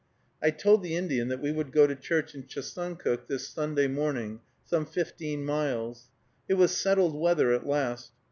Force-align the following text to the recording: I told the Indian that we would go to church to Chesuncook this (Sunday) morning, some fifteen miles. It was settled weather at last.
I 0.41 0.49
told 0.49 0.81
the 0.81 0.95
Indian 0.95 1.27
that 1.27 1.41
we 1.41 1.51
would 1.51 1.71
go 1.71 1.85
to 1.85 1.93
church 1.95 2.31
to 2.31 2.41
Chesuncook 2.41 3.27
this 3.27 3.47
(Sunday) 3.47 3.85
morning, 3.87 4.39
some 4.65 4.83
fifteen 4.87 5.45
miles. 5.45 6.09
It 6.49 6.55
was 6.55 6.75
settled 6.75 7.13
weather 7.13 7.53
at 7.53 7.67
last. 7.67 8.11